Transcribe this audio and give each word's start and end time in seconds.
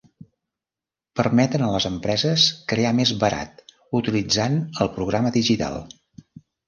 Permeten 1.19 1.65
a 1.65 1.67
les 1.73 1.85
empreses 1.89 2.45
crear 2.73 2.93
més 3.01 3.11
barat 3.25 3.63
utilitzant 4.01 4.57
el 4.87 4.91
programa 4.97 5.35
digital. 5.41 5.79